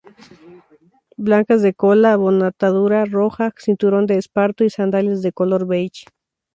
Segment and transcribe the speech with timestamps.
[1.15, 6.05] Blancas de cola, botonadura roja, cinturón de esparto y sandalias de color beige.